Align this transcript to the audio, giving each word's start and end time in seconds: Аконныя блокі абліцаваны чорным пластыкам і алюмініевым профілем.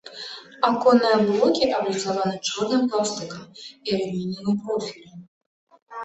Аконныя 0.67 1.17
блокі 1.25 1.67
абліцаваны 1.79 2.35
чорным 2.51 2.87
пластыкам 2.93 3.43
і 3.59 3.89
алюмініевым 3.97 4.57
профілем. 4.63 5.21